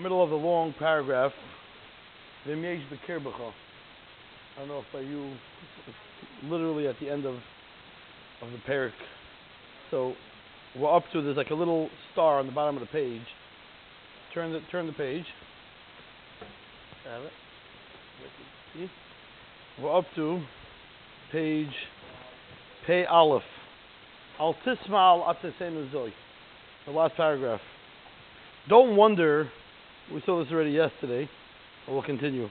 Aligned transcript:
middle 0.00 0.22
of 0.22 0.30
the 0.30 0.36
long 0.36 0.74
paragraph. 0.78 1.32
V'im 2.46 2.62
yesh 2.62 2.82
b'kirbecha. 2.90 3.52
I 4.56 4.58
don't 4.60 4.68
know 4.68 4.78
if 4.78 4.92
by 4.92 5.00
you, 5.00 5.34
literally 6.50 6.88
at 6.88 6.96
the 7.00 7.10
end 7.10 7.26
of 7.26 7.34
of 8.42 8.50
the 8.52 8.58
parak. 8.68 8.92
So 9.90 10.14
we're 10.78 10.94
up 10.94 11.04
to 11.12 11.22
there's 11.22 11.36
like 11.36 11.50
a 11.50 11.54
little 11.54 11.88
star 12.12 12.38
on 12.38 12.46
the 12.46 12.52
bottom 12.52 12.76
of 12.76 12.80
the 12.80 12.86
page. 12.86 13.22
Turn 14.34 14.52
the 14.52 14.60
turn 14.70 14.86
the 14.86 14.92
page. 14.92 15.24
Have 17.04 17.22
it. 17.22 17.32
See? 18.74 18.90
We're 19.82 19.98
up 19.98 20.04
to 20.16 20.42
page 21.32 21.72
Pei 22.86 23.04
Aleph. 23.04 23.42
Al 24.38 24.54
tismal 24.66 25.34
atesenu 25.34 25.92
zoy. 25.92 26.12
The 26.86 26.92
last 26.92 27.14
paragraph. 27.16 27.60
Don't 28.68 28.96
wonder. 28.96 29.50
We 30.12 30.22
saw 30.26 30.42
this 30.42 30.52
already 30.52 30.72
yesterday. 30.72 31.28
But 31.86 31.92
we'll 31.92 32.02
continue. 32.02 32.48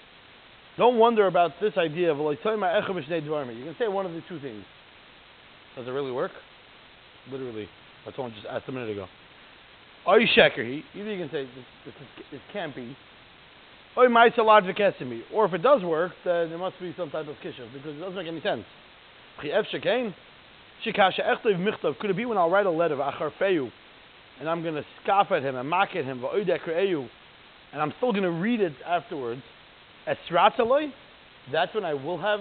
Don't 0.78 0.98
wonder 0.98 1.28
about 1.28 1.52
this 1.62 1.74
idea 1.78 2.12
of 2.12 2.18
like 2.18 2.40
You 2.44 2.58
can 2.58 3.76
say 3.78 3.88
one 3.88 4.06
of 4.06 4.14
the 4.14 4.22
two 4.30 4.40
things. 4.40 4.64
Does 5.76 5.88
it 5.88 5.92
really 5.92 6.12
work? 6.12 6.32
Literally. 7.32 7.68
That's 8.06 8.18
what 8.18 8.32
I 8.32 8.36
just 8.36 8.48
asked 8.50 8.68
a 8.68 8.72
minute 8.72 8.90
ago. 8.90 9.08
Oy 10.08 10.26
sheker 10.36 10.66
he. 10.66 10.84
Either 11.00 11.14
you 11.14 11.20
can 11.20 11.32
say 11.32 11.44
this, 11.44 11.66
this, 11.86 11.94
is, 11.96 12.26
this 12.32 12.42
can't 12.54 12.76
be. 12.76 12.96
Oy 13.98 14.08
ma'isa 14.08 14.40
logic 14.40 14.78
esimi. 14.78 15.22
Or 15.34 15.46
if 15.46 15.54
it 15.54 15.62
does 15.62 15.84
work, 15.84 16.14
then 16.24 16.50
there 16.50 16.58
must 16.58 16.80
be 16.80 16.94
some 16.98 17.10
type 17.10 17.28
of 17.28 17.36
kishav 17.44 17.72
because 17.74 17.96
it 17.96 18.00
doesn't 18.00 18.16
make 18.16 18.28
any 18.28 18.42
sense. 18.42 18.64
Could 19.42 19.52
it 22.10 22.18
be 22.18 22.26
when 22.26 22.38
I'll 22.38 22.50
write 22.50 22.66
a 22.66 22.72
letter 22.72 22.96
and 24.40 24.50
I'm 24.50 24.64
going 24.64 24.76
to 24.76 24.86
scoff 25.04 25.32
at 25.32 25.44
him 25.44 25.56
and 25.56 25.70
mock 25.70 25.90
at 25.96 26.06
him 26.06 26.22
and 27.72 27.82
I'm 27.82 27.94
still 27.98 28.12
going 28.12 28.24
to 28.24 28.32
read 28.32 28.62
it 28.62 28.74
afterwards. 28.86 29.42
Esratzaloi. 30.08 30.92
That's 31.52 31.74
when 31.74 31.86
I 31.86 31.94
will 31.94 32.18
have 32.20 32.40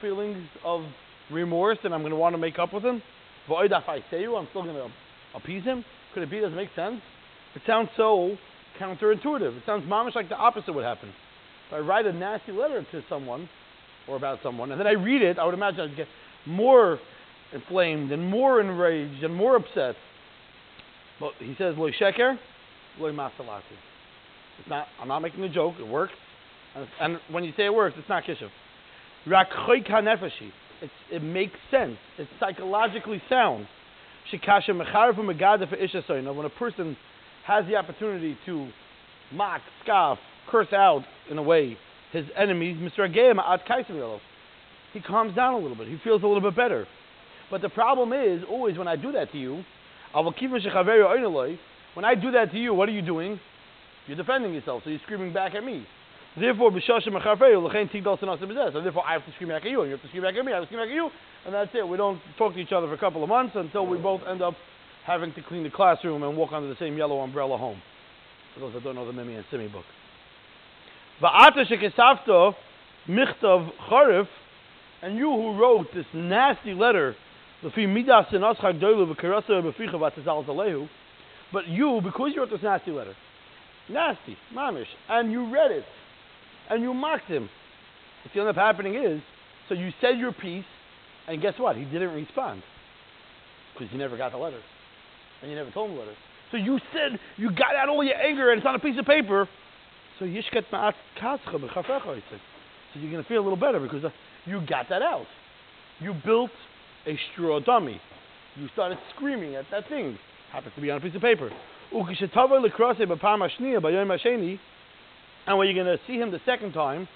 feelings 0.00 0.46
of 0.64 0.82
remorse 1.30 1.78
and 1.84 1.92
I'm 1.94 2.00
going 2.00 2.12
to 2.12 2.16
want 2.16 2.34
to 2.34 2.38
make 2.38 2.58
up 2.58 2.72
with 2.72 2.84
him. 2.84 3.02
I'm 3.50 3.68
still 4.50 4.62
going 4.62 4.74
to 4.74 4.88
appease 5.34 5.64
him. 5.64 5.84
Could 6.14 6.22
it 6.22 6.30
be? 6.30 6.40
Does 6.40 6.52
it 6.52 6.56
make 6.56 6.70
sense? 6.76 7.00
It 7.54 7.62
sounds 7.66 7.88
so 7.96 8.36
counterintuitive. 8.80 9.56
It 9.56 9.62
sounds 9.66 9.88
mamish 9.88 10.14
like 10.14 10.28
the 10.28 10.36
opposite 10.36 10.72
would 10.74 10.84
happen. 10.84 11.08
If 11.68 11.74
I 11.74 11.78
write 11.78 12.06
a 12.06 12.12
nasty 12.12 12.52
letter 12.52 12.84
to 12.92 13.02
someone 13.08 13.48
or 14.06 14.16
about 14.16 14.38
someone, 14.42 14.70
and 14.70 14.78
then 14.80 14.86
I 14.86 14.92
read 14.92 15.22
it, 15.22 15.38
I 15.38 15.44
would 15.44 15.54
imagine 15.54 15.80
I'd 15.80 15.96
get 15.96 16.08
more 16.46 16.98
inflamed 17.52 18.12
and 18.12 18.30
more 18.30 18.60
enraged 18.60 19.22
and 19.24 19.34
more 19.34 19.56
upset. 19.56 19.96
But 21.20 21.32
he 21.38 21.54
says, 21.58 21.76
"Loy 21.76 21.90
sheker, 21.92 22.38
loy 22.98 23.12
masalati." 23.12 23.76
It's 24.58 24.68
not. 24.68 24.86
I'm 25.00 25.08
not 25.08 25.20
making 25.20 25.42
a 25.44 25.48
joke. 25.48 25.74
It 25.78 25.86
works. 25.86 26.12
And, 27.00 27.18
when 27.30 27.44
you 27.44 27.52
say 27.56 27.66
it 27.66 27.74
works, 27.74 27.96
it's 27.98 28.08
not 28.08 28.24
kishuv. 28.24 28.50
Rak 29.26 29.50
nefeshi. 29.50 30.52
It 31.10 31.22
makes 31.22 31.54
sense. 31.70 31.96
It's 32.18 32.30
psychologically 32.38 33.20
sound. 33.28 33.66
Shikasha 34.32 34.70
megada 34.70 35.68
for 35.68 35.76
isha 35.76 36.02
When 36.08 36.46
a 36.46 36.50
person 36.50 36.96
has 37.46 37.64
the 37.66 37.76
opportunity 37.76 38.36
to 38.46 38.68
mock, 39.32 39.62
scoff, 39.82 40.18
curse 40.50 40.72
out 40.72 41.04
in 41.30 41.38
a 41.38 41.42
way 41.42 41.76
his 42.12 42.24
enemies, 42.36 42.76
Mr. 42.76 43.00
Agayim 43.00 43.38
at 43.38 44.20
he 44.92 45.00
calms 45.00 45.34
down 45.34 45.54
a 45.54 45.58
little 45.58 45.76
bit. 45.76 45.88
He 45.88 45.98
feels 46.02 46.22
a 46.22 46.26
little 46.26 46.40
bit 46.40 46.56
better. 46.56 46.86
But 47.50 47.60
the 47.62 47.68
problem 47.68 48.12
is 48.12 48.42
always 48.48 48.78
when 48.78 48.88
I 48.88 48.96
do 48.96 49.12
that 49.12 49.32
to 49.32 49.38
you, 49.38 49.62
when 50.12 52.04
I 52.04 52.14
do 52.14 52.30
that 52.32 52.50
to 52.52 52.58
you, 52.58 52.74
what 52.74 52.88
are 52.88 52.92
you 52.92 53.02
doing? 53.02 53.40
You're 54.08 54.16
defending 54.16 54.54
yourself, 54.54 54.82
so 54.82 54.90
you're 54.90 54.98
screaming 55.04 55.32
back 55.32 55.54
at 55.54 55.62
me. 55.62 55.86
Therefore, 56.38 56.70
so 56.70 56.98
therefore 56.98 59.04
I 59.04 59.12
have 59.12 59.24
to 59.24 59.32
scream 59.34 59.50
back 59.50 59.64
at 59.64 59.70
you, 59.70 59.82
and 59.82 59.90
you 59.90 59.96
have 59.96 60.02
to 60.02 60.08
scream 60.08 60.22
back 60.22 60.34
at 60.34 60.44
me, 60.44 60.52
I 60.52 60.56
have 60.56 60.64
to 60.64 60.68
scream 60.68 60.80
back 60.80 60.88
at 60.88 60.94
you, 60.94 61.10
and 61.44 61.54
that's 61.54 61.70
it. 61.74 61.86
We 61.86 61.96
don't 61.96 62.20
talk 62.36 62.54
to 62.54 62.58
each 62.58 62.72
other 62.72 62.86
for 62.86 62.94
a 62.94 62.98
couple 62.98 63.22
of 63.22 63.28
months 63.28 63.52
until 63.54 63.86
we 63.86 63.98
both 63.98 64.22
end 64.28 64.42
up 64.42 64.54
having 65.06 65.32
to 65.34 65.42
clean 65.42 65.62
the 65.62 65.70
classroom 65.70 66.22
and 66.22 66.36
walk 66.36 66.52
under 66.52 66.68
the 66.68 66.76
same 66.78 66.96
yellow 66.96 67.20
umbrella 67.20 67.56
home. 67.56 67.80
For 68.54 68.60
those 68.60 68.74
that 68.74 68.84
don't 68.84 68.94
know 68.94 69.06
the 69.06 69.12
Mimi 69.12 69.34
and 69.34 69.44
Simi 69.50 69.68
book. 69.68 69.84
And 75.02 75.16
you 75.16 75.30
who 75.30 75.58
wrote 75.58 75.86
this 75.94 76.06
nasty 76.12 76.74
letter 76.74 77.14
but 77.60 77.76
you, 81.66 82.00
because 82.04 82.30
you 82.32 82.40
wrote 82.40 82.50
this 82.50 82.62
nasty 82.62 82.92
letter, 82.92 83.14
nasty, 83.90 84.36
mamish, 84.54 84.86
and 85.08 85.32
you 85.32 85.52
read 85.52 85.70
it, 85.70 85.84
and 86.70 86.82
you 86.82 86.94
mocked 86.94 87.26
him, 87.26 87.48
what's 88.24 88.36
end 88.36 88.48
up 88.48 88.56
happening 88.56 88.94
is, 88.94 89.20
so 89.68 89.74
you 89.74 89.90
said 90.00 90.18
your 90.18 90.32
piece, 90.32 90.64
and 91.26 91.42
guess 91.42 91.54
what? 91.58 91.76
He 91.76 91.84
didn't 91.84 92.14
respond. 92.14 92.62
Because 93.74 93.92
you 93.92 93.98
never 93.98 94.16
got 94.16 94.32
the 94.32 94.38
letter. 94.38 94.60
And 95.42 95.50
you 95.50 95.56
never 95.56 95.70
told 95.70 95.90
him 95.90 95.96
the 95.96 96.02
letter. 96.02 96.16
So 96.50 96.56
you 96.56 96.78
said, 96.92 97.20
you 97.36 97.50
got 97.50 97.76
out 97.76 97.88
all 97.88 98.02
your 98.02 98.16
anger, 98.16 98.50
and 98.50 98.58
it's 98.58 98.66
on 98.66 98.74
a 98.74 98.78
piece 98.78 98.98
of 98.98 99.04
paper. 99.04 99.48
So 100.18 100.24
yishket 100.24 100.64
ma'at 100.72 100.94
kascha 101.20 101.54
b'chafecha, 101.54 102.20
So 102.30 103.00
you're 103.00 103.10
going 103.10 103.22
to 103.22 103.28
feel 103.28 103.40
a 103.40 103.44
little 103.44 103.58
better 103.58 103.78
because 103.78 104.04
uh, 104.04 104.10
you 104.46 104.60
got 104.66 104.88
that 104.88 105.02
out. 105.02 105.26
You 106.00 106.14
built 106.24 106.50
a 107.06 107.18
straw 107.32 107.60
dummy. 107.60 108.00
You 108.56 108.68
started 108.72 108.98
screaming 109.14 109.54
at 109.54 109.66
that 109.70 109.88
thing. 109.88 110.18
Happens 110.52 110.74
to 110.74 110.80
be 110.80 110.90
on 110.90 110.98
a 110.98 111.00
piece 111.00 111.14
of 111.14 111.22
paper. 111.22 111.50
And 111.90 112.02
when 115.56 115.66
you're 115.66 115.84
going 115.84 115.98
to 115.98 116.00
see 116.06 116.16
him 116.18 116.30
the 116.30 116.40
second 116.44 116.72
time, 116.72 117.08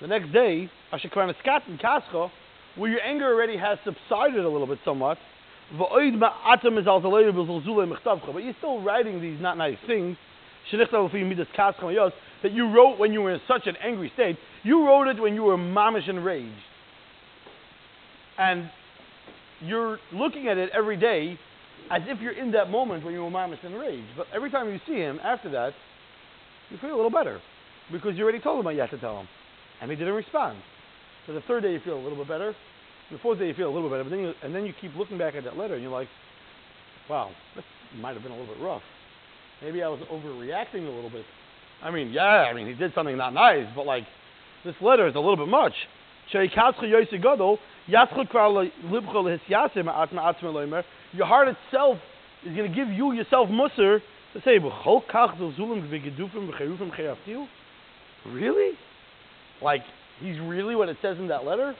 the 0.00 0.06
next 0.08 0.32
day, 0.32 0.70
ashekraniskat 0.92 1.68
and 1.68 1.78
kascha, 1.78 2.30
where 2.76 2.90
your 2.90 3.00
anger 3.02 3.32
already 3.32 3.56
has 3.56 3.78
subsided 3.84 4.44
a 4.44 4.48
little 4.48 4.66
bit 4.66 4.78
somewhat, 4.84 5.18
but 5.78 5.88
you're 5.92 6.18
still 8.58 8.82
writing 8.82 9.20
these 9.20 9.40
not 9.40 9.56
nice 9.56 9.78
things 9.86 10.16
that 10.72 12.52
you 12.52 12.74
wrote 12.74 12.98
when 12.98 13.12
you 13.12 13.22
were 13.22 13.32
in 13.32 13.40
such 13.46 13.66
an 13.66 13.76
angry 13.82 14.10
state. 14.14 14.36
You 14.62 14.86
wrote 14.86 15.08
it 15.08 15.20
when 15.20 15.34
you 15.34 15.42
were 15.44 15.56
mamish 15.56 16.08
enraged. 16.08 16.52
And 18.38 18.70
you're 19.60 19.98
looking 20.12 20.48
at 20.48 20.58
it 20.58 20.70
every 20.74 20.96
day 20.96 21.38
as 21.90 22.02
if 22.06 22.20
you're 22.20 22.38
in 22.38 22.52
that 22.52 22.70
moment 22.70 23.04
when 23.04 23.12
you 23.12 23.22
were 23.22 23.30
mamish 23.30 23.62
in 23.64 23.74
rage. 23.74 24.04
But 24.16 24.26
every 24.34 24.50
time 24.50 24.68
you 24.68 24.78
see 24.86 24.94
him 24.94 25.18
after 25.22 25.50
that, 25.50 25.72
you 26.70 26.78
feel 26.78 26.94
a 26.94 26.96
little 26.96 27.10
better 27.10 27.40
because 27.92 28.16
you 28.16 28.22
already 28.22 28.38
told 28.40 28.60
him 28.60 28.64
what 28.64 28.74
you 28.74 28.80
had 28.80 28.90
to 28.90 28.98
tell 28.98 29.18
him, 29.18 29.28
and 29.82 29.90
he 29.90 29.96
didn't 29.96 30.14
respond. 30.14 30.58
So 31.26 31.34
the 31.34 31.42
third 31.42 31.64
day 31.64 31.72
you 31.72 31.80
feel 31.84 31.98
a 31.98 32.02
little 32.02 32.16
bit 32.16 32.28
better. 32.28 32.54
The 33.10 33.18
fourth 33.18 33.40
day 33.40 33.48
you 33.48 33.54
feel 33.54 33.68
a 33.68 33.74
little 33.74 33.88
bit 33.88 33.94
better, 33.94 34.04
but 34.04 34.10
then 34.10 34.20
you, 34.20 34.32
and 34.42 34.54
then 34.54 34.64
you 34.64 34.72
keep 34.80 34.94
looking 34.94 35.18
back 35.18 35.34
at 35.34 35.42
that 35.42 35.56
letter 35.56 35.74
and 35.74 35.82
you're 35.82 35.92
like, 35.92 36.08
wow, 37.08 37.30
this 37.56 37.64
might 38.00 38.14
have 38.14 38.22
been 38.22 38.30
a 38.30 38.38
little 38.38 38.54
bit 38.54 38.62
rough. 38.62 38.82
Maybe 39.60 39.82
I 39.82 39.88
was 39.88 40.00
overreacting 40.10 40.86
a 40.86 40.90
little 40.90 41.10
bit. 41.10 41.24
I 41.82 41.90
mean, 41.90 42.12
yeah, 42.12 42.22
I 42.22 42.54
mean 42.54 42.68
he 42.68 42.74
did 42.74 42.94
something 42.94 43.16
not 43.16 43.34
nice, 43.34 43.66
but 43.74 43.84
like 43.84 44.04
this 44.64 44.76
letter 44.80 45.08
is 45.08 45.16
a 45.16 45.18
little 45.18 45.36
bit 45.36 45.48
much. 45.48 45.72
Your 51.12 51.26
heart 51.26 51.48
itself 51.48 51.98
is 52.46 52.56
going 52.56 52.70
to 52.70 52.74
give 52.74 52.88
you 52.88 53.12
yourself 53.12 53.48
musr 53.48 54.00
to 54.32 54.40
say, 54.44 54.58
Really? 58.26 58.78
Like, 59.62 59.82
he's 60.20 60.38
really 60.40 60.76
what 60.76 60.88
it 60.88 60.96
says 61.02 61.18
in 61.18 61.28
that 61.28 61.44
letter? 61.44 61.74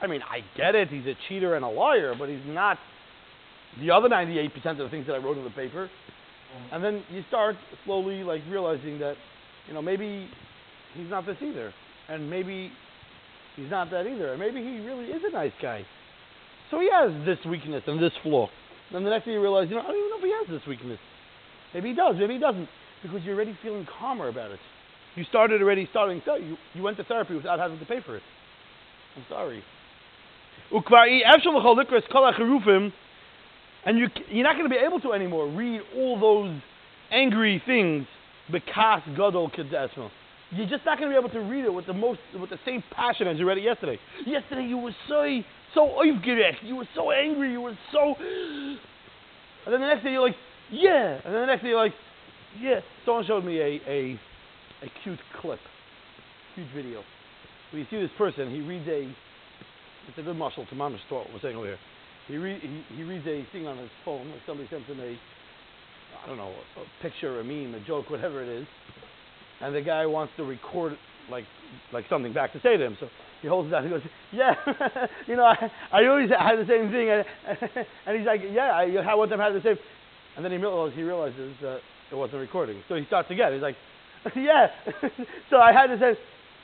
I 0.00 0.06
mean, 0.06 0.22
I 0.22 0.40
get 0.56 0.74
it, 0.74 0.88
he's 0.88 1.06
a 1.06 1.14
cheater 1.28 1.54
and 1.54 1.64
a 1.64 1.68
liar, 1.68 2.14
but 2.18 2.28
he's 2.28 2.44
not 2.46 2.78
the 3.80 3.90
other 3.90 4.08
98% 4.08 4.54
of 4.66 4.78
the 4.78 4.88
things 4.88 5.06
that 5.06 5.14
I 5.14 5.18
wrote 5.18 5.36
in 5.36 5.44
the 5.44 5.50
paper. 5.50 5.90
And 6.72 6.82
then 6.82 7.02
you 7.10 7.22
start 7.28 7.56
slowly, 7.84 8.22
like, 8.22 8.42
realizing 8.48 8.98
that, 9.00 9.16
you 9.66 9.74
know, 9.74 9.82
maybe 9.82 10.28
he's 10.94 11.10
not 11.10 11.26
this 11.26 11.36
either. 11.42 11.72
And 12.08 12.30
maybe 12.30 12.70
He's 13.56 13.70
not 13.70 13.90
that 13.90 14.06
either. 14.06 14.32
Or 14.32 14.38
maybe 14.38 14.62
he 14.62 14.80
really 14.80 15.06
is 15.06 15.22
a 15.24 15.30
nice 15.30 15.52
guy. 15.60 15.84
So 16.70 16.80
he 16.80 16.90
has 16.90 17.12
this 17.24 17.38
weakness 17.48 17.82
and 17.86 18.02
this 18.02 18.12
flaw. 18.22 18.48
Then 18.92 19.04
the 19.04 19.10
next 19.10 19.24
thing 19.24 19.34
you 19.34 19.40
realize, 19.40 19.68
you 19.68 19.76
know, 19.76 19.82
I 19.82 19.86
don't 19.86 19.96
even 19.96 20.10
know 20.10 20.18
if 20.18 20.24
he 20.24 20.32
has 20.32 20.60
this 20.60 20.66
weakness. 20.68 20.98
Maybe 21.72 21.90
he 21.90 21.94
does, 21.94 22.16
maybe 22.18 22.34
he 22.34 22.40
doesn't. 22.40 22.68
Because 23.02 23.22
you're 23.22 23.34
already 23.34 23.56
feeling 23.62 23.86
calmer 23.98 24.28
about 24.28 24.50
it. 24.50 24.58
You 25.14 25.24
started 25.24 25.62
already 25.62 25.86
starting, 25.90 26.22
so 26.24 26.36
you, 26.36 26.56
you 26.74 26.82
went 26.82 26.96
to 26.96 27.04
therapy 27.04 27.34
without 27.34 27.58
having 27.58 27.78
to 27.78 27.84
pay 27.84 28.00
for 28.04 28.16
it. 28.16 28.22
I'm 29.16 29.24
sorry. 29.28 29.62
And 33.86 33.98
you, 33.98 34.08
you're 34.30 34.44
not 34.44 34.56
going 34.56 34.64
to 34.64 34.74
be 34.74 34.80
able 34.84 35.00
to 35.00 35.12
anymore 35.12 35.48
read 35.48 35.82
all 35.94 36.18
those 36.18 36.60
angry 37.12 37.62
things. 37.64 38.06
Bekas 38.50 39.04
gadol 39.16 39.50
kedesmel 39.50 40.10
you're 40.56 40.68
just 40.68 40.84
not 40.84 40.98
going 40.98 41.10
to 41.10 41.14
be 41.14 41.18
able 41.18 41.32
to 41.34 41.40
read 41.50 41.64
it 41.64 41.72
with 41.72 41.86
the 41.86 41.92
most 41.94 42.20
with 42.38 42.50
the 42.50 42.58
same 42.64 42.82
passion 42.94 43.26
as 43.28 43.38
you 43.38 43.46
read 43.46 43.58
it 43.58 43.64
yesterday. 43.64 43.98
Yesterday 44.26 44.64
you 44.66 44.78
were 44.78 44.94
so 45.08 45.40
so 45.74 45.88
aufgeregt, 45.88 46.62
you 46.62 46.76
were 46.76 46.88
so 46.94 47.10
angry, 47.10 47.50
you 47.52 47.60
were 47.60 47.76
so, 47.92 48.14
and 48.20 49.72
then 49.72 49.80
the 49.80 49.86
next 49.86 50.04
day 50.04 50.12
you're 50.12 50.22
like, 50.22 50.36
yeah, 50.70 51.18
and 51.24 51.34
then 51.34 51.40
the 51.42 51.46
next 51.46 51.62
day 51.62 51.68
you're 51.68 51.82
like, 51.82 51.94
Yeah, 52.60 52.80
someone 53.04 53.26
showed 53.26 53.44
me 53.44 53.58
a, 53.58 53.80
a, 53.88 54.20
a 54.82 54.90
cute 55.02 55.18
clip, 55.40 55.58
cute 56.54 56.68
video. 56.74 57.02
Where 57.72 57.80
you 57.82 57.86
see 57.90 57.98
this 57.98 58.10
person, 58.16 58.50
he 58.50 58.60
reads 58.60 58.86
a, 58.86 59.10
it's 60.08 60.18
a 60.18 60.22
good 60.22 60.36
muscle 60.36 60.64
to 60.66 60.74
mamish 60.76 61.00
what 61.08 61.26
we're 61.32 61.40
saying 61.40 61.56
over 61.56 61.66
here. 61.66 61.78
He, 62.28 62.36
re, 62.36 62.58
he, 62.60 62.96
he 62.96 63.02
reads 63.02 63.26
a 63.26 63.44
thing 63.52 63.66
on 63.66 63.76
his 63.78 63.90
phone, 64.04 64.30
like 64.30 64.40
somebody 64.46 64.68
sends 64.70 64.86
him 64.86 65.00
a, 65.00 65.18
I 66.22 66.28
don't 66.28 66.36
know, 66.36 66.54
a, 66.76 66.80
a 66.80 66.84
picture, 67.02 67.40
a 67.40 67.44
meme, 67.44 67.74
a 67.74 67.84
joke, 67.84 68.10
whatever 68.10 68.42
it 68.42 68.48
is, 68.48 68.66
and 69.60 69.74
the 69.74 69.82
guy 69.82 70.06
wants 70.06 70.32
to 70.36 70.44
record 70.44 70.96
like 71.30 71.44
like 71.92 72.04
something 72.08 72.32
back 72.32 72.52
to 72.52 72.60
say 72.60 72.76
to 72.76 72.84
him. 72.84 72.96
So 73.00 73.08
he 73.42 73.48
holds 73.48 73.68
it 73.68 73.74
out. 73.74 73.84
He 73.84 73.90
goes, 73.90 74.02
"Yeah, 74.32 74.54
you 75.26 75.36
know, 75.36 75.44
I, 75.44 75.70
I 75.92 76.06
always 76.06 76.30
had 76.30 76.56
the 76.56 76.66
same 76.66 76.90
thing." 76.90 77.10
And, 77.10 77.24
and 78.06 78.18
he's 78.18 78.26
like, 78.26 78.40
"Yeah, 78.50 78.72
I 78.72 78.88
had 79.02 79.14
one 79.14 79.28
time 79.28 79.38
had 79.38 79.54
the 79.54 79.62
same." 79.62 79.76
And 80.36 80.44
then 80.44 80.52
he 80.52 80.58
realizes 80.58 80.96
he 80.96 81.02
realizes 81.02 81.54
that 81.62 81.76
uh, 81.76 82.12
it 82.12 82.16
wasn't 82.16 82.40
recording. 82.40 82.82
So 82.88 82.94
he 82.96 83.04
starts 83.06 83.30
again. 83.30 83.52
He's 83.52 83.62
like, 83.62 83.76
"Yeah." 84.36 84.68
so 85.50 85.58
I 85.58 85.72
had 85.72 85.86
to 85.88 85.98
say, 85.98 86.16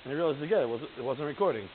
and 0.05 0.11
he 0.11 0.15
realizes 0.15 0.43
again 0.43 0.63
it 0.63 0.69
wasn't 0.69 0.91
it 0.99 1.05
wasn't 1.05 1.27
recording. 1.27 1.69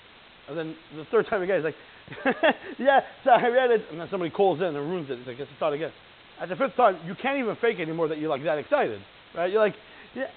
And 0.47 0.57
then 0.57 0.75
the 0.95 1.05
third 1.09 1.25
time 1.27 1.41
again, 1.41 1.63
he's 1.63 1.73
like, 1.73 2.35
"Yeah." 2.77 3.01
So 3.23 3.31
I 3.31 3.47
read 3.47 3.71
it, 3.71 3.81
and 3.91 3.99
then 3.99 4.07
somebody 4.11 4.31
calls 4.31 4.59
in 4.59 4.75
and 4.75 4.77
ruins 4.77 5.09
it. 5.09 5.17
He's 5.19 5.27
like, 5.27 5.39
"Let's 5.39 5.51
start 5.57 5.73
again." 5.73 5.91
At 6.39 6.49
the 6.49 6.55
fifth 6.55 6.75
time, 6.75 6.97
you 7.05 7.15
can't 7.15 7.39
even 7.39 7.55
fake 7.61 7.79
anymore 7.79 8.09
that 8.09 8.17
you're 8.17 8.29
like 8.29 8.43
that 8.43 8.57
excited, 8.57 9.01
right? 9.35 9.51
You're 9.51 9.61
like, 9.61 9.75
"Yeah." 10.13 10.27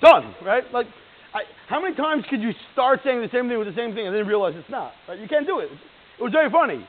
Done, 0.00 0.34
right? 0.44 0.64
Like, 0.72 0.86
I, 1.34 1.42
how 1.68 1.80
many 1.80 1.94
times 1.94 2.24
could 2.28 2.40
you 2.40 2.52
start 2.72 3.00
saying 3.04 3.20
the 3.20 3.28
same 3.32 3.48
thing 3.48 3.58
with 3.58 3.68
the 3.68 3.76
same 3.76 3.94
thing 3.94 4.06
and 4.06 4.14
then 4.16 4.26
realize 4.26 4.54
it's 4.56 4.70
not? 4.70 4.92
Right? 5.08 5.18
You 5.18 5.28
can't 5.28 5.46
do 5.46 5.60
it. 5.60 5.70
It 6.18 6.22
was 6.22 6.32
very 6.32 6.50
funny. 6.50 6.86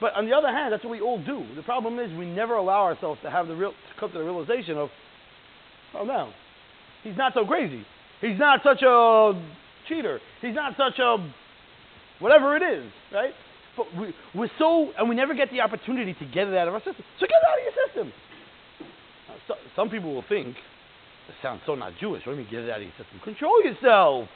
But 0.00 0.14
on 0.14 0.26
the 0.26 0.32
other 0.32 0.48
hand, 0.48 0.72
that's 0.72 0.84
what 0.84 0.90
we 0.90 1.00
all 1.00 1.18
do. 1.18 1.44
The 1.56 1.62
problem 1.62 1.98
is 1.98 2.16
we 2.16 2.26
never 2.26 2.54
allow 2.54 2.84
ourselves 2.84 3.20
to 3.24 3.30
have 3.30 3.48
the 3.48 3.56
real, 3.56 3.72
to 3.72 4.00
come 4.00 4.12
to 4.12 4.18
the 4.18 4.24
realization 4.24 4.78
of, 4.78 4.90
oh 5.94 6.04
no, 6.04 6.30
he's 7.02 7.16
not 7.16 7.34
so 7.34 7.44
crazy. 7.44 7.84
He's 8.20 8.38
not 8.38 8.60
such 8.62 8.82
a 8.82 9.32
cheater. 9.88 10.20
He's 10.40 10.54
not 10.54 10.74
such 10.76 10.98
a 11.00 11.16
whatever 12.20 12.56
it 12.56 12.62
is, 12.62 12.90
right? 13.12 13.32
But 13.76 13.86
we, 13.98 14.14
we're 14.34 14.50
so, 14.58 14.90
and 14.98 15.08
we 15.08 15.14
never 15.14 15.34
get 15.34 15.50
the 15.50 15.60
opportunity 15.60 16.14
to 16.14 16.24
get 16.26 16.48
it 16.48 16.54
out 16.54 16.68
of 16.68 16.74
our 16.74 16.80
system. 16.80 17.04
So 17.18 17.26
get 17.26 17.30
it 17.30 17.48
out 17.48 17.58
of 17.58 17.64
your 17.64 17.86
system. 17.86 18.12
so, 19.46 19.54
some 19.76 19.88
people 19.88 20.14
will 20.14 20.24
think, 20.28 20.56
this 21.28 21.36
sounds 21.42 21.60
so 21.66 21.74
not 21.74 21.92
Jewish. 22.00 22.22
You 22.26 22.32
mean 22.32 22.48
get 22.50 22.64
it 22.64 22.70
out 22.70 22.78
of 22.78 22.82
your 22.82 22.92
system? 22.98 23.20
Control 23.22 23.62
yourself. 23.62 24.28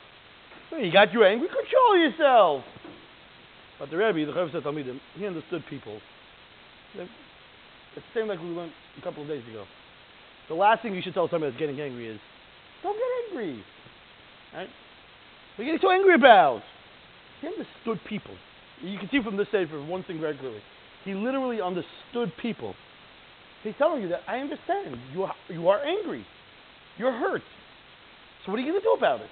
You 0.79 0.93
got 0.93 1.13
you 1.13 1.25
angry? 1.25 1.49
Control 1.49 1.99
yourself. 1.99 2.65
But 3.79 3.91
the 3.91 3.97
Rebbe, 3.97 4.25
the 4.25 4.33
Chovos 4.33 4.55
Hatalmidim, 4.55 5.01
he 5.17 5.27
understood 5.27 5.65
people. 5.69 5.99
It's 6.95 7.11
the 7.97 8.03
same 8.15 8.29
like 8.29 8.41
we 8.41 8.47
learned 8.47 8.73
a 8.99 9.03
couple 9.03 9.23
of 9.23 9.29
days 9.29 9.43
ago. 9.49 9.65
The 10.49 10.55
last 10.55 10.83
thing 10.83 10.95
you 10.95 11.03
should 11.03 11.15
tell 11.15 11.29
somebody 11.29 11.51
that's 11.51 11.61
getting 11.61 11.81
angry 11.81 12.09
is, 12.09 12.21
don't 12.83 12.95
get 12.95 13.03
angry. 13.31 13.65
Right? 14.55 14.69
What 15.57 15.63
are 15.63 15.65
you 15.65 15.73
getting 15.73 15.89
so 15.89 15.91
angry 15.91 16.15
about? 16.15 16.63
He 17.41 17.49
understood 17.49 18.01
people. 18.09 18.35
You 18.83 18.99
can 18.99 19.09
see 19.11 19.23
from 19.23 19.37
this 19.37 19.47
Sefer 19.51 19.83
one 19.85 20.05
thing 20.05 20.21
very 20.21 20.37
clearly. 20.37 20.61
He 21.05 21.15
literally 21.15 21.61
understood 21.61 22.33
people. 22.41 22.75
He's 23.63 23.75
telling 23.79 24.03
you 24.03 24.09
that 24.09 24.21
I 24.29 24.39
understand. 24.39 24.97
You 25.13 25.25
are, 25.25 25.35
you 25.49 25.69
are 25.69 25.81
angry. 25.85 26.27
You're 26.99 27.13
hurt. 27.13 27.43
So 28.45 28.53
what 28.53 28.59
are 28.59 28.63
you 28.63 28.71
going 28.71 28.81
to 28.81 28.85
do 28.85 28.95
about 28.97 29.21
it? 29.21 29.29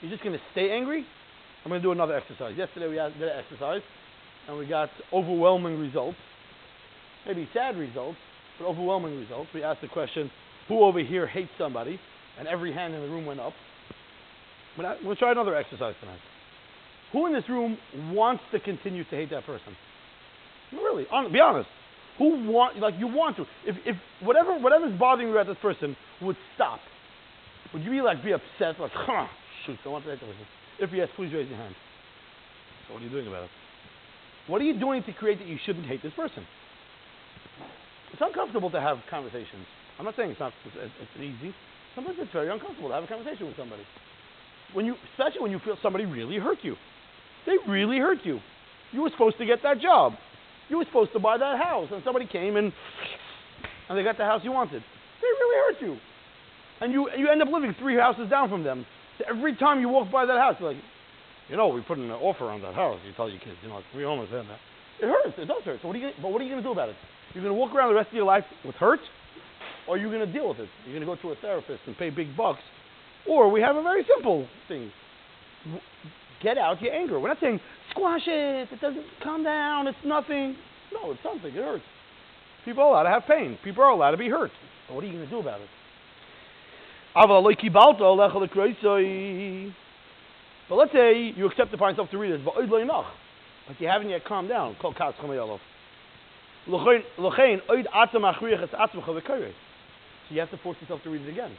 You're 0.00 0.10
just 0.10 0.22
going 0.22 0.34
to 0.36 0.42
stay 0.52 0.70
angry? 0.70 1.04
I'm 1.64 1.70
going 1.70 1.80
to 1.80 1.86
do 1.86 1.92
another 1.92 2.14
exercise. 2.16 2.54
Yesterday 2.56 2.88
we 2.88 2.94
did 2.94 3.28
an 3.28 3.38
exercise, 3.38 3.82
and 4.48 4.58
we 4.58 4.66
got 4.66 4.90
overwhelming 5.12 5.78
results. 5.78 6.18
Maybe 7.26 7.48
sad 7.54 7.76
results, 7.76 8.18
but 8.58 8.66
overwhelming 8.66 9.16
results. 9.18 9.48
We 9.54 9.62
asked 9.62 9.80
the 9.80 9.88
question, 9.88 10.30
who 10.68 10.82
over 10.82 11.00
here 11.00 11.26
hates 11.26 11.50
somebody? 11.58 12.00
And 12.38 12.48
every 12.48 12.72
hand 12.72 12.94
in 12.94 13.02
the 13.02 13.08
room 13.08 13.26
went 13.26 13.40
up. 13.40 13.52
We'll 15.04 15.16
try 15.16 15.32
another 15.32 15.54
exercise 15.54 15.94
tonight. 16.00 16.18
Who 17.12 17.26
in 17.26 17.34
this 17.34 17.44
room 17.48 17.76
wants 18.10 18.42
to 18.52 18.58
continue 18.58 19.04
to 19.04 19.10
hate 19.10 19.30
that 19.30 19.44
person? 19.44 19.76
Really, 20.72 21.04
on, 21.12 21.30
be 21.30 21.40
honest. 21.40 21.68
Who 22.18 22.50
want 22.50 22.78
like 22.78 22.94
you 22.98 23.06
want 23.06 23.36
to? 23.36 23.44
If 23.66 23.76
if 23.84 23.96
whatever 24.22 24.58
whatever's 24.58 24.98
bothering 24.98 25.28
you 25.28 25.38
about 25.38 25.46
this 25.46 25.60
person 25.60 25.94
would 26.22 26.36
stop, 26.54 26.80
would 27.72 27.82
you 27.82 27.90
be 27.90 28.00
like 28.00 28.22
be 28.22 28.32
upset 28.32 28.80
like, 28.80 28.92
huh, 28.94 29.26
shoot, 29.66 29.78
I 29.84 29.88
want 29.88 30.04
that 30.06 30.20
person? 30.20 30.46
If 30.78 30.90
yes, 30.92 31.08
please 31.16 31.32
raise 31.32 31.48
your 31.48 31.58
hand. 31.58 31.74
So 32.86 32.94
what 32.94 33.02
are 33.02 33.06
you 33.06 33.10
doing 33.10 33.26
about 33.26 33.44
it? 33.44 33.50
What 34.46 34.60
are 34.60 34.64
you 34.64 34.78
doing 34.78 35.02
to 35.04 35.12
create 35.12 35.38
that 35.38 35.48
you 35.48 35.58
shouldn't 35.64 35.86
hate 35.86 36.02
this 36.02 36.12
person? 36.14 36.44
It's 38.12 38.20
uncomfortable 38.20 38.70
to 38.70 38.80
have 38.80 38.98
conversations. 39.08 39.66
I'm 39.98 40.04
not 40.04 40.16
saying 40.16 40.30
it's 40.30 40.40
not 40.40 40.52
it's, 40.66 40.92
it's 41.00 41.16
easy. 41.16 41.54
Sometimes 41.94 42.16
it's 42.18 42.32
very 42.32 42.50
uncomfortable 42.50 42.88
to 42.88 42.94
have 42.94 43.04
a 43.04 43.06
conversation 43.06 43.46
with 43.46 43.56
somebody. 43.56 43.82
When 44.72 44.86
you, 44.86 44.96
especially 45.12 45.40
when 45.40 45.50
you 45.50 45.60
feel 45.60 45.76
somebody 45.82 46.06
really 46.06 46.38
hurt 46.38 46.58
you. 46.62 46.76
They 47.46 47.56
really 47.68 47.98
hurt 47.98 48.18
you. 48.24 48.40
You 48.92 49.02
were 49.02 49.10
supposed 49.10 49.38
to 49.38 49.46
get 49.46 49.62
that 49.62 49.80
job. 49.80 50.14
You 50.68 50.78
were 50.78 50.84
supposed 50.84 51.12
to 51.12 51.18
buy 51.18 51.38
that 51.38 51.58
house, 51.58 51.88
and 51.92 52.02
somebody 52.04 52.26
came 52.26 52.56
and 52.56 52.72
and 53.88 53.98
they 53.98 54.02
got 54.02 54.16
the 54.16 54.24
house 54.24 54.40
you 54.44 54.52
wanted. 54.52 54.82
They 55.20 55.26
really 55.26 55.74
hurt 55.74 55.86
you, 55.86 55.96
and 56.82 56.92
you 56.92 57.08
you 57.16 57.28
end 57.30 57.40
up 57.40 57.48
living 57.48 57.74
three 57.78 57.96
houses 57.96 58.28
down 58.28 58.48
from 58.50 58.62
them. 58.62 58.84
So 59.18 59.24
every 59.30 59.56
time 59.56 59.80
you 59.80 59.88
walk 59.88 60.10
by 60.10 60.26
that 60.26 60.38
house, 60.38 60.56
you're 60.58 60.72
like, 60.72 60.82
you 61.48 61.56
know, 61.56 61.68
we 61.68 61.80
put 61.82 61.98
an 61.98 62.10
offer 62.10 62.46
on 62.46 62.60
that 62.62 62.74
house. 62.74 62.98
You 63.06 63.12
tell 63.14 63.28
your 63.28 63.40
kids, 63.40 63.56
you 63.62 63.68
know, 63.68 63.80
we 63.94 64.04
almost 64.04 64.30
had 64.32 64.44
that. 64.46 64.58
It 65.00 65.06
hurts. 65.06 65.38
It 65.38 65.46
does 65.46 65.62
hurt. 65.64 65.80
So 65.80 65.88
what 65.88 65.96
are 65.96 66.00
you? 66.00 66.10
Gonna, 66.10 66.22
but 66.22 66.32
what 66.32 66.40
are 66.40 66.44
you 66.44 66.50
going 66.50 66.62
to 66.62 66.68
do 66.68 66.72
about 66.72 66.88
it? 66.88 66.96
You're 67.34 67.42
going 67.42 67.54
to 67.54 67.58
walk 67.58 67.74
around 67.74 67.90
the 67.90 67.94
rest 67.94 68.08
of 68.08 68.14
your 68.14 68.26
life 68.26 68.44
with 68.64 68.74
hurt, 68.76 69.00
or 69.88 69.96
you're 69.96 70.12
going 70.12 70.26
to 70.26 70.32
deal 70.32 70.48
with 70.48 70.58
it. 70.58 70.68
You're 70.84 70.98
going 70.98 71.06
to 71.06 71.16
go 71.16 71.20
to 71.22 71.32
a 71.32 71.40
therapist 71.40 71.80
and 71.86 71.96
pay 71.96 72.10
big 72.10 72.36
bucks, 72.36 72.60
or 73.28 73.50
we 73.50 73.60
have 73.60 73.76
a 73.76 73.82
very 73.82 74.04
simple 74.14 74.46
thing 74.68 74.90
get 76.42 76.58
out 76.58 76.82
your 76.82 76.92
anger. 76.92 77.20
We're 77.20 77.28
not 77.28 77.38
saying 77.40 77.60
squash 77.90 78.22
it, 78.26 78.68
it 78.72 78.80
doesn't 78.80 79.04
calm 79.22 79.44
down, 79.44 79.86
it's 79.86 79.96
nothing. 80.04 80.56
No, 80.92 81.12
it's 81.12 81.20
something, 81.22 81.50
it 81.50 81.54
hurts. 81.54 81.84
People 82.64 82.82
are 82.82 82.90
allowed 82.90 83.04
to 83.04 83.10
have 83.10 83.22
pain. 83.26 83.58
People 83.64 83.82
are 83.82 83.90
allowed 83.90 84.10
to 84.10 84.16
be 84.16 84.28
hurt. 84.28 84.50
But 84.88 84.94
what 84.94 85.04
are 85.04 85.06
you 85.06 85.14
going 85.14 85.24
to 85.24 85.30
do 85.30 85.38
about 85.38 85.60
it? 85.60 85.68
But 90.68 90.76
let's 90.76 90.92
say 90.92 91.32
you 91.36 91.46
accept 91.46 91.74
upon 91.74 91.90
yourself 91.90 92.10
to 92.10 92.18
read 92.18 92.32
this, 92.32 92.40
but 92.44 92.54
you 93.78 93.88
haven't 93.88 94.08
yet 94.08 94.24
calmed 94.24 94.48
down. 94.48 94.76
So 94.80 94.94
you 100.30 100.40
have 100.40 100.50
to 100.50 100.56
force 100.62 100.76
yourself 100.80 101.02
to 101.02 101.10
read 101.10 101.22
it 101.22 101.28
again. 101.28 101.50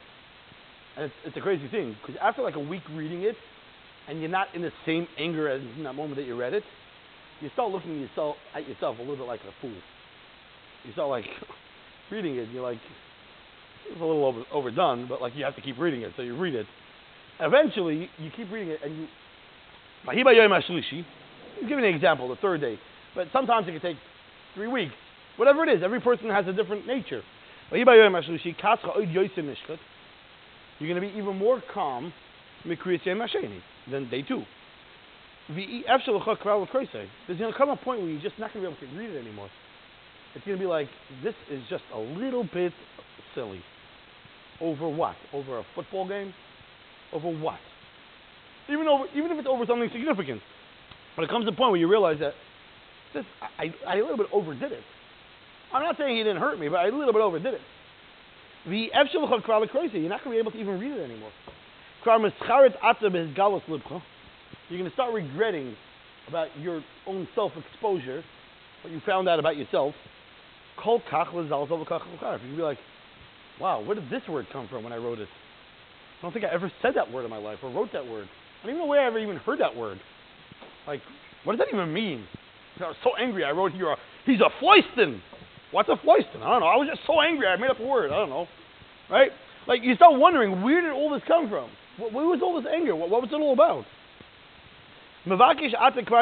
And 0.96 1.06
it's, 1.06 1.14
it's 1.26 1.38
a 1.38 1.42
crazy 1.42 1.68
thing, 1.68 1.96
because 2.02 2.16
after 2.22 2.42
like 2.42 2.56
a 2.56 2.60
week 2.60 2.84
reading 2.92 3.22
it, 3.24 3.36
and 4.08 4.20
you're 4.20 4.30
not 4.30 4.48
in 4.56 4.62
the 4.62 4.72
same 4.86 5.08
anger 5.18 5.50
as 5.50 5.62
in 5.78 5.84
that 5.84 5.94
moment 5.94 6.16
that 6.16 6.26
you 6.26 6.36
read 6.36 6.54
it, 6.54 6.64
you 7.42 7.50
start 7.54 7.72
looking 7.72 7.96
at 7.96 8.10
yourself, 8.10 8.36
at 8.56 8.68
yourself 8.68 8.98
a 8.98 9.02
little 9.02 9.18
bit 9.18 9.28
like 9.28 9.42
a 9.42 9.52
fool. 9.62 9.76
You 10.84 10.94
start 10.94 11.10
like 11.10 11.26
reading 12.12 12.38
it, 12.38 12.46
and 12.46 12.54
you're 12.54 12.64
like, 12.64 12.80
it's 13.90 14.02
a 14.02 14.04
little 14.04 14.26
over, 14.26 14.44
overdone, 14.52 15.08
but 15.08 15.22
like 15.22 15.36
you 15.36 15.44
have 15.44 15.56
to 15.56 15.62
keep 15.62 15.78
reading 15.78 16.02
it, 16.02 16.14
so 16.16 16.22
you 16.22 16.36
read 16.38 16.56
it. 16.56 16.66
Eventually, 17.40 18.10
you 18.18 18.30
keep 18.36 18.52
reading 18.52 18.70
it, 18.70 18.80
and 18.84 18.98
you. 18.98 19.08
He's 20.06 21.70
giving 21.70 21.86
an 21.86 21.94
example, 21.94 22.28
the 22.28 22.36
third 22.38 22.62
day, 22.62 22.78
but 23.16 23.28
sometimes 23.32 23.68
it 23.68 23.72
can 23.72 23.82
take 23.82 23.98
three 24.56 24.68
weeks. 24.68 24.94
Whatever 25.38 25.64
it 25.64 25.70
is, 25.76 25.84
every 25.84 26.02
person 26.02 26.30
has 26.30 26.48
a 26.48 26.54
different 26.54 26.86
nature. 26.86 27.22
You're 27.72 27.86
going 30.90 31.02
to 31.02 31.02
be 31.02 31.08
even 31.18 31.38
more 31.38 31.64
calm 31.74 32.14
than 32.66 34.10
day 34.10 34.22
two. 34.22 34.44
There's 35.48 37.40
going 37.40 37.52
to 37.52 37.58
come 37.58 37.70
a 37.70 37.76
point 37.76 38.02
where 38.02 38.10
you're 38.10 38.22
just 38.22 38.40
not 38.40 38.54
going 38.54 38.66
to 38.66 38.72
be 38.72 38.78
able 38.78 38.88
to 38.94 38.98
read 38.98 39.10
it 39.10 39.20
anymore. 39.20 39.50
It's 40.36 40.46
going 40.46 40.58
to 40.58 40.64
be 40.64 40.68
like, 40.68 40.88
this 41.24 41.36
is 41.50 41.62
just 41.70 41.84
a 41.94 42.00
little 42.00 42.44
bit 42.54 42.74
silly. 43.36 43.62
Over 44.62 44.88
what? 44.90 45.16
Over 45.34 45.60
a 45.60 45.64
football 45.76 46.08
game? 46.08 46.34
Over 47.12 47.30
what? 47.30 47.60
Even 48.70 48.88
over, 48.88 49.06
even 49.16 49.32
if 49.32 49.40
it's 49.40 49.48
over 49.48 49.66
something 49.66 49.90
significant. 49.92 50.42
But 51.16 51.24
it 51.24 51.30
comes 51.30 51.46
to 51.46 51.52
a 51.52 51.56
point 51.56 51.72
where 51.72 51.80
you 51.80 51.90
realize 51.90 52.20
that 52.20 52.34
this, 53.14 53.26
I, 53.60 53.74
I 53.88 53.98
a 53.98 54.02
little 54.02 54.18
bit 54.18 54.28
overdid 54.32 54.72
it. 54.72 54.84
I'm 55.74 55.84
not 55.84 55.98
saying 55.98 56.18
he 56.18 56.24
didn't 56.24 56.42
hurt 56.42 56.60
me, 56.60 56.70
but 56.70 56.78
I 56.78 56.88
a 56.88 56.92
little 56.92 57.14
bit 57.14 57.22
overdid 57.22 57.54
it. 57.56 57.62
The 58.68 58.94
Epsilon 58.94 59.42
Khra 59.42 59.68
crazy, 59.70 60.00
you're 60.00 60.10
not 60.10 60.24
going 60.24 60.38
to 60.38 60.42
be 60.44 60.48
able 60.48 60.52
to 60.52 60.58
even 60.60 60.80
read 60.80 60.92
it 60.92 61.04
anymore. 61.04 61.32
You're 62.06 62.20
going 62.20 62.32
to 64.90 64.94
start 64.94 65.14
regretting 65.14 65.76
about 66.28 66.48
your 66.60 66.82
own 67.06 67.28
self-exposure, 67.36 68.24
what 68.84 68.94
you 68.94 69.02
found 69.06 69.28
out 69.28 69.40
about 69.40 69.58
yourself. 69.58 69.94
You 70.86 70.96
be 72.56 72.62
like, 72.62 72.78
wow, 73.60 73.84
where 73.84 73.96
did 73.96 74.10
this 74.10 74.22
word 74.30 74.48
come 74.52 74.68
from 74.68 74.84
when 74.84 74.94
I 74.94 74.98
wrote 74.98 75.20
it? 75.20 75.30
I 76.20 76.22
don't 76.22 76.32
think 76.32 76.46
I 76.46 76.54
ever 76.54 76.72
said 76.82 76.94
that 76.96 77.12
word 77.12 77.26
in 77.26 77.30
my 77.30 77.38
life 77.38 77.60
or 77.64 77.70
wrote 77.70 77.90
that 77.94 78.08
word. 78.08 78.28
I 78.28 78.66
don't 78.66 78.76
even 78.76 78.86
know 78.86 78.88
where 78.88 79.02
I 79.02 79.08
ever 79.08 79.20
even 79.20 79.38
heard 79.38 79.60
that 79.60 79.76
word. 79.76 80.00
Like, 80.88 81.02
what 81.44 81.58
does 81.58 81.66
that 81.66 81.74
even 81.74 81.94
mean? 81.94 82.26
I 82.80 82.88
was 82.88 82.96
so 83.04 83.12
angry 83.20 83.44
I 83.44 83.52
wrote 83.52 83.74
here, 83.74 83.92
uh, 83.92 83.96
he's 84.26 84.40
a 84.40 84.50
foistin. 84.64 85.22
What's 85.72 85.90
a 85.90 85.98
foistin? 86.06 86.42
I 86.42 86.50
don't 86.50 86.62
know. 86.62 86.68
I 86.68 86.78
was 86.78 86.88
just 86.90 87.06
so 87.06 87.22
angry 87.22 87.48
I 87.48 87.58
made 87.58 87.70
up 87.70 87.80
a 87.80 87.86
word. 87.86 88.12
I 88.12 88.18
don't 88.18 88.30
know. 88.30 88.48
Right? 89.10 89.32
Like 89.68 89.82
you 89.84 89.96
start 89.96 90.20
wondering, 90.20 90.62
where 90.62 90.82
did 90.82 90.92
all 90.92 91.12
this 91.12 91.22
come 91.28 91.50
from? 91.50 91.70
Where 91.98 92.26
was 92.26 92.40
all 92.42 92.60
this 92.60 92.70
anger? 92.74 92.96
What, 92.96 93.10
was 93.10 93.30
it 93.32 93.36
all 93.36 93.54
about? 93.54 93.86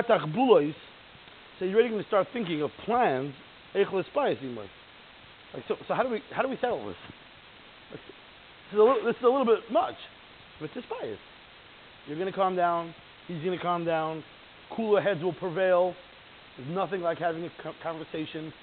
Tachbulois. 0.08 0.74
So 1.60 1.66
you're 1.66 1.78
ready 1.78 1.90
to 1.90 2.04
start 2.08 2.28
thinking 2.34 2.62
of 2.62 2.72
plans. 2.86 3.34
Like 5.54 5.64
so, 5.68 5.76
so 5.88 5.94
how 5.94 6.04
do 6.04 6.10
we 6.10 6.22
how 6.32 6.42
do 6.42 6.50
we 6.50 6.58
settle 6.62 6.86
this? 6.88 6.96
This, 7.92 8.00
is 8.74 8.80
a 8.80 8.82
little, 8.82 9.06
this 9.06 9.16
is 9.16 9.24
a 9.24 9.28
little 9.28 9.46
bit 9.46 9.60
much. 9.72 9.96
But 10.60 10.70
it's 10.76 10.88
bias. 10.88 11.18
You're 12.08 12.18
going 12.18 12.32
to 12.32 12.38
calm 12.38 12.56
down. 12.56 12.94
He's 13.28 13.44
going 13.44 13.58
to 13.58 13.64
calm 13.64 13.86
down. 13.86 14.24
Cooler 14.76 15.02
heads 15.02 15.22
will 15.22 15.34
prevail. 15.34 15.94
There's 16.58 16.70
nothing 16.70 17.02
like 17.02 17.18
having 17.18 17.44
a 17.46 17.50
conversation, 17.84 18.54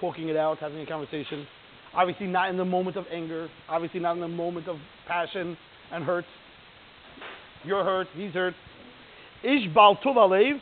talking 0.00 0.28
it 0.28 0.36
out, 0.36 0.58
having 0.58 0.80
a 0.80 0.86
conversation. 0.86 1.46
Obviously, 1.94 2.26
not 2.26 2.50
in 2.50 2.56
the 2.56 2.64
moment 2.64 2.96
of 2.96 3.04
anger. 3.12 3.48
Obviously, 3.68 4.00
not 4.00 4.12
in 4.12 4.20
the 4.20 4.28
moment 4.28 4.68
of 4.68 4.76
passion 5.06 5.56
and 5.92 6.04
hurt. 6.04 6.24
You're 7.64 7.84
hurt. 7.84 8.06
He's 8.14 8.32
hurt. 8.32 8.54
Ish 9.42 9.72
bal 9.74 9.96
alev, 10.04 10.60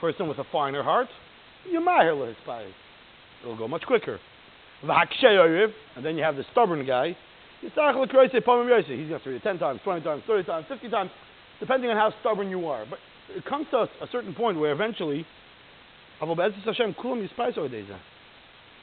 person 0.00 0.28
with 0.28 0.38
a 0.38 0.44
finer 0.52 0.82
heart, 0.82 1.08
yamahir 1.68 2.14
lehispayis. 2.14 2.72
It'll 3.42 3.56
go 3.56 3.68
much 3.68 3.82
quicker. 3.82 4.18
And 5.96 6.04
then 6.04 6.16
you 6.16 6.22
have 6.22 6.36
the 6.36 6.44
stubborn 6.52 6.86
guy. 6.86 7.16
He's 7.60 7.70
going 7.76 7.94
to 7.94 9.30
read 9.30 9.36
it 9.36 9.42
10 9.42 9.58
times, 9.58 9.80
20 9.84 10.02
times, 10.02 10.22
30 10.26 10.44
times, 10.44 10.66
50 10.68 10.90
times, 10.90 11.10
depending 11.60 11.90
on 11.90 11.96
how 11.96 12.12
stubborn 12.20 12.50
you 12.50 12.66
are. 12.66 12.84
But 12.88 12.98
it 13.34 13.44
comes 13.46 13.66
to 13.70 13.78
a, 13.78 13.88
a 14.02 14.08
certain 14.12 14.34
point 14.34 14.58
where 14.58 14.72
eventually, 14.72 15.26
it's 16.20 16.28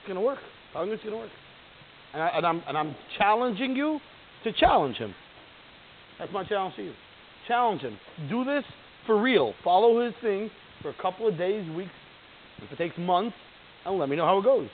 going 0.08 0.16
to 0.16 0.22
work. 0.22 0.40
How 0.74 0.84
it's 0.84 1.04
going 1.04 1.14
to 1.14 1.18
work. 1.18 1.30
And, 2.14 2.24
I, 2.24 2.28
and, 2.30 2.46
I'm, 2.46 2.64
and 2.68 2.78
I'm 2.78 2.96
challenging 3.18 3.76
you 3.76 4.00
to 4.44 4.52
challenge 4.54 4.98
him. 4.98 5.14
That's 6.18 6.34
my 6.34 6.44
challenge 6.44 6.76
to 6.78 6.84
you. 6.84 6.94
Challenge 7.48 7.82
him. 7.82 7.98
Do 8.30 8.44
this 8.44 8.64
for 9.06 9.22
real. 9.22 9.54
Follow 9.64 10.04
his 10.04 10.14
thing 10.22 10.50
for 10.82 10.90
a 10.90 10.96
couple 11.02 11.28
of 11.28 11.38
days, 11.38 11.70
weeks, 11.76 11.92
if 12.62 12.72
it 12.72 12.78
takes 12.78 12.98
months, 12.98 13.36
and 13.86 14.00
let 14.00 14.10
me 14.10 14.16
know 14.16 14.26
how 14.26 14.40
it 14.40 14.44
goes. 14.44 14.68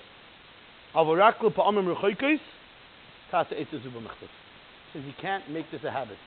Says 4.94 5.04
you 5.06 5.14
can't 5.22 5.50
make 5.50 5.70
this 5.72 5.84
a 5.84 5.92
habit. 5.92 6.18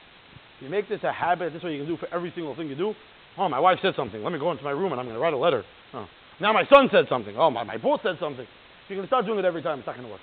If 0.57 0.63
you 0.65 0.71
make 0.71 0.89
this 0.89 1.03
a 1.03 1.13
habit, 1.13 1.53
this 1.53 1.59
is 1.59 1.65
what 1.65 1.73
you 1.73 1.81
can 1.81 1.89
do 1.89 1.97
for 1.97 2.07
every 2.15 2.31
single 2.35 2.55
thing 2.55 2.69
you 2.69 2.77
do. 2.77 2.95
Oh, 3.37 3.49
my 3.49 3.59
wife 3.59 3.79
said 3.83 3.95
something. 3.97 4.23
Let 4.23 4.33
me 4.33 4.39
go 4.39 4.51
into 4.53 4.63
my 4.63 4.71
room 4.71 4.93
and 4.93 5.01
I'm 5.01 5.07
going 5.07 5.17
to 5.17 5.21
write 5.21 5.33
a 5.33 5.39
letter. 5.39 5.65
Oh. 5.95 6.07
Now 6.41 6.53
my 6.53 6.65
son 6.73 6.89
said 6.93 7.07
something. 7.09 7.37
Oh, 7.37 7.51
my, 7.51 7.65
my 7.65 7.79
boss 7.79 8.01
said 8.03 8.17
something. 8.21 8.47
You're 8.89 8.97
going 8.97 9.07
to 9.07 9.09
start 9.09 9.27
doing 9.27 9.39
it 9.39 9.45
every 9.45 9.63
time. 9.63 9.79
It's 9.79 9.87
not 9.87 9.97
going 9.97 10.07
to 10.07 10.13
work. 10.13 10.21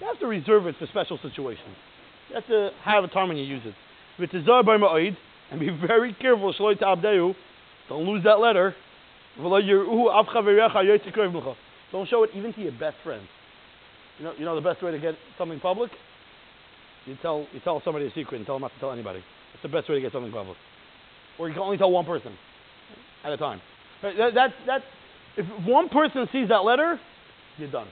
You 0.00 0.06
have 0.06 0.18
to 0.20 0.26
reserve 0.26 0.66
it 0.66 0.76
for 0.78 0.86
special 0.86 1.18
situations. 1.22 1.76
You 2.28 2.34
have 2.36 2.46
to 2.46 2.70
have 2.84 3.04
a 3.04 3.08
time 3.08 3.28
when 3.28 3.36
you 3.36 3.44
use 3.44 3.62
it. 3.64 3.74
And 5.50 5.60
be 5.60 5.70
very 5.70 6.12
careful. 6.20 6.52
Don't 7.88 8.06
lose 8.06 8.22
that 8.24 8.38
letter. 8.40 8.74
Don't 11.92 12.08
show 12.08 12.22
it 12.22 12.30
even 12.34 12.52
to 12.54 12.60
your 12.60 12.72
best 12.72 12.96
friend. 13.04 13.22
You 14.22 14.28
know, 14.28 14.34
you 14.38 14.44
know 14.44 14.54
the 14.54 14.60
best 14.60 14.80
way 14.84 14.92
to 14.92 15.00
get 15.00 15.14
something 15.36 15.58
public? 15.58 15.90
You 17.06 17.16
tell, 17.20 17.44
you 17.52 17.58
tell 17.58 17.82
somebody 17.84 18.06
a 18.06 18.10
secret 18.14 18.36
and 18.36 18.46
tell 18.46 18.54
them 18.54 18.62
not 18.62 18.72
to 18.74 18.78
tell 18.78 18.92
anybody. 18.92 19.18
That's 19.52 19.64
the 19.64 19.68
best 19.68 19.88
way 19.88 19.96
to 19.96 20.00
get 20.00 20.12
something 20.12 20.30
public. 20.30 20.56
Or 21.40 21.48
you 21.48 21.54
can 21.54 21.62
only 21.64 21.76
tell 21.76 21.90
one 21.90 22.04
person 22.04 22.32
at 23.24 23.32
a 23.32 23.36
time. 23.36 23.60
That, 24.00 24.12
that, 24.34 24.50
that, 24.66 24.82
if 25.36 25.66
one 25.66 25.88
person 25.88 26.28
sees 26.30 26.50
that 26.50 26.62
letter, 26.62 27.00
you're 27.58 27.72
done. 27.72 27.88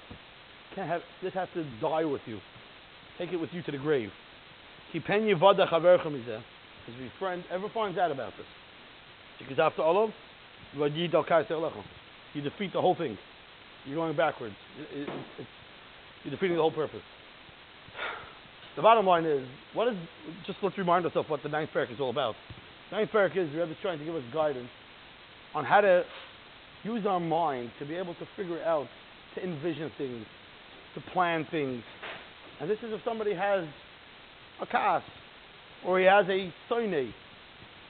Can't 0.76 0.88
have, 0.88 1.00
this 1.20 1.34
has 1.34 1.48
to 1.54 1.64
die 1.80 2.04
with 2.04 2.20
you. 2.26 2.38
Take 3.18 3.32
it 3.32 3.36
with 3.36 3.50
you 3.52 3.62
to 3.64 3.72
the 3.72 3.78
grave. 3.78 4.10
If 4.94 5.02
your 5.04 5.16
friend 7.18 7.44
ever 7.50 7.68
finds 7.74 7.98
out 7.98 8.12
about 8.12 8.32
this, 8.36 8.46
because 9.40 9.58
after 9.58 9.82
all, 9.82 10.12
you 10.76 11.08
defeat 12.40 12.72
the 12.72 12.80
whole 12.80 12.94
thing. 12.94 13.18
You're 13.84 13.96
going 13.96 14.16
backwards. 14.16 14.54
It, 14.92 15.08
it, 15.38 15.46
you're 16.24 16.30
defeating 16.30 16.56
the 16.56 16.62
whole 16.62 16.72
purpose. 16.72 17.02
The 18.76 18.82
bottom 18.82 19.06
line 19.06 19.24
is, 19.24 19.46
what 19.74 19.88
is, 19.88 19.96
just 20.46 20.58
let's 20.62 20.78
remind 20.78 21.04
ourselves 21.04 21.28
what 21.28 21.42
the 21.42 21.48
ninth 21.48 21.70
parak 21.74 21.92
is 21.92 22.00
all 22.00 22.10
about. 22.10 22.34
Ninth 22.92 23.10
parak 23.10 23.36
is, 23.36 23.50
the 23.52 23.58
Rebbe 23.58 23.72
is 23.72 23.76
trying 23.82 23.98
to 23.98 24.04
give 24.04 24.14
us 24.14 24.22
guidance 24.32 24.68
on 25.54 25.64
how 25.64 25.80
to 25.80 26.04
use 26.84 27.04
our 27.06 27.20
mind 27.20 27.70
to 27.78 27.86
be 27.86 27.94
able 27.94 28.14
to 28.14 28.26
figure 28.36 28.62
out, 28.62 28.86
to 29.34 29.42
envision 29.42 29.90
things, 29.98 30.24
to 30.94 31.00
plan 31.12 31.46
things. 31.50 31.82
And 32.60 32.70
this 32.70 32.78
is 32.78 32.92
if 32.92 33.00
somebody 33.04 33.34
has 33.34 33.64
a 34.60 34.66
kas, 34.66 35.02
or 35.86 35.98
he 35.98 36.04
has 36.04 36.26
a 36.28 36.52
soine. 36.70 37.12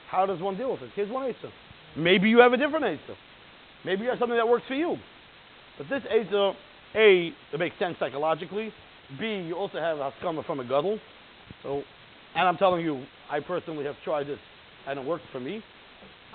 How 0.09 0.25
does 0.25 0.41
one 0.41 0.57
deal 0.57 0.71
with 0.71 0.81
it? 0.81 0.89
Here's 0.95 1.09
one 1.09 1.25
answer. 1.25 1.49
Maybe 1.95 2.29
you 2.29 2.39
have 2.39 2.53
a 2.53 2.57
different 2.57 2.85
answer. 2.85 3.15
Maybe 3.85 4.03
you 4.03 4.09
have 4.09 4.19
something 4.19 4.37
that 4.37 4.47
works 4.47 4.65
for 4.67 4.75
you. 4.75 4.97
But 5.77 5.89
this 5.89 6.03
answer, 6.09 6.53
A, 6.95 7.31
it 7.53 7.59
makes 7.59 7.77
sense 7.79 7.95
psychologically. 7.99 8.71
B, 9.19 9.25
you 9.47 9.55
also 9.55 9.79
have 9.79 9.97
Haskama 9.97 10.45
from 10.45 10.59
a 10.59 10.63
Gadol. 10.63 10.99
So, 11.63 11.83
and 12.35 12.47
I'm 12.47 12.57
telling 12.57 12.81
you, 12.81 13.03
I 13.29 13.39
personally 13.39 13.85
have 13.85 13.95
tried 14.03 14.27
this 14.27 14.39
and 14.87 14.99
it 14.99 15.05
worked 15.05 15.25
for 15.31 15.39
me. 15.39 15.61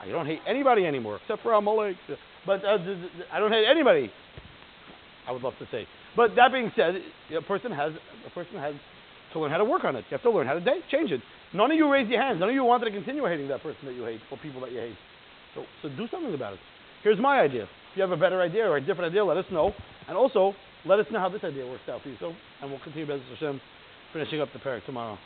I 0.01 0.09
don't 0.09 0.27
hate 0.27 0.41
anybody 0.47 0.85
anymore, 0.87 1.19
except 1.23 1.43
for 1.43 1.53
Amalek. 1.55 1.97
But 2.47 2.65
uh, 2.65 2.79
I 3.33 3.39
don't 3.39 3.51
hate 3.51 3.65
anybody. 3.69 4.11
I 5.27 5.33
would 5.33 5.43
love 5.43 5.55
to 5.59 5.67
say. 5.71 5.87
But 6.15 6.37
that 6.37 6.53
being 6.53 6.71
said, 6.77 6.95
a 7.37 7.43
person 7.43 7.73
has 7.73 7.93
a 8.27 8.31
person 8.31 8.57
has 8.57 8.75
to 9.33 9.41
learn 9.41 9.51
how 9.51 9.59
to 9.59 9.65
work 9.65 9.85
on 9.85 9.97
it. 9.97 10.05
You 10.11 10.17
have 10.17 10.23
to 10.23 10.31
learn 10.31 10.47
how 10.47 10.55
to 10.55 10.65
change 10.91 11.11
it. 11.11 11.21
None 11.53 11.71
of 11.71 11.77
you 11.77 11.91
raised 11.91 12.11
your 12.11 12.23
hands. 12.23 12.41
None 12.41 12.49
of 12.49 12.55
you 12.55 12.65
wanted 12.65 12.87
to 12.87 12.91
continue 12.91 13.25
hating 13.27 13.49
that 13.49 13.63
person 13.63 13.81
that 13.87 13.95
you 13.95 14.05
hate 14.05 14.21
or 14.31 14.39
people 14.39 14.61
that 14.61 14.73
you 14.73 14.79
hate. 14.79 14.97
So, 15.55 15.65
so 15.83 15.89
do 15.89 16.07
something 16.11 16.35
about 16.35 16.55
it. 16.55 16.61
Here's 17.03 17.19
my 17.19 17.41
idea. 17.41 17.67
If 17.97 18.00
you 18.00 18.07
have 18.11 18.12
a 18.12 18.21
better 18.21 18.43
idea 18.43 18.69
or 18.69 18.76
a 18.76 18.81
different 18.83 19.11
idea, 19.11 19.25
let 19.25 19.38
us 19.38 19.47
know. 19.50 19.73
And 20.07 20.19
also, 20.19 20.53
let 20.85 21.00
us 21.00 21.07
know 21.11 21.19
how 21.19 21.31
this 21.31 21.43
idea 21.43 21.67
works 21.67 21.88
out 21.88 22.03
for 22.03 22.11
you. 22.11 22.17
So, 22.21 22.35
and 22.61 22.71
we'll 22.71 22.81
continue 22.81 23.07
B'ezras 23.07 23.23
Hashem, 23.31 23.59
finishing 24.12 24.43
up 24.43 24.50
the 24.53 24.59
parak 24.59 24.85
tomorrow. 24.85 25.17